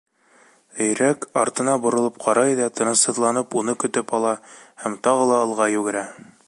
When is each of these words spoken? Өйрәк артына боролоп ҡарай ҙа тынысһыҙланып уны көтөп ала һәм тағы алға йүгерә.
Өйрәк 0.85 1.27
артына 1.41 1.75
боролоп 1.85 2.17
ҡарай 2.25 2.57
ҙа 2.61 2.71
тынысһыҙланып 2.79 3.55
уны 3.63 3.79
көтөп 3.85 4.19
ала 4.21 4.35
һәм 4.85 4.99
тағы 5.09 5.33
алға 5.41 5.75
йүгерә. 5.79 6.07